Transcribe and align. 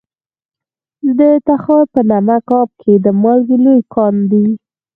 د 1.17 1.19
تخار 1.47 1.83
په 1.93 2.01
نمک 2.09 2.45
اب 2.59 2.69
کې 2.81 2.93
د 3.05 3.07
مالګې 3.21 3.57
لوی 3.63 3.79
کان 3.93 4.15
دی. 4.31 4.45